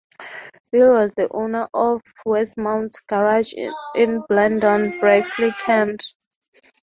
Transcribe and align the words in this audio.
Bill 0.71 0.95
was 0.95 1.13
the 1.13 1.29
owner 1.31 1.61
of 1.75 2.01
Westmount 2.25 2.91
Garage 3.07 3.53
in 3.53 4.17
Blendon, 4.27 4.99
Bexley, 4.99 5.51
Kent. 5.63 6.03